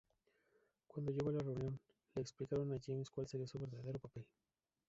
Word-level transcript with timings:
Cuando 0.87 1.11
llegó 1.11 1.29
a 1.29 1.33
la 1.33 1.43
reunión, 1.43 1.79
le 2.15 2.21
explicaron 2.23 2.73
a 2.73 2.79
James 2.83 3.11
cual 3.11 3.27
sería 3.27 3.45
su 3.45 3.59
verdadero 3.59 3.99
papel. 3.99 4.25